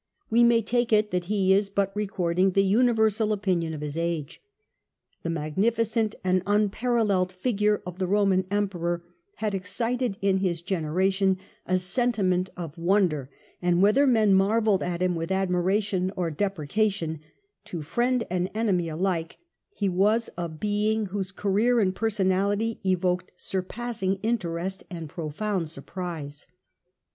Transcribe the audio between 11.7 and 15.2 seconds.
senti ment of wonder, and whether men marvelled at him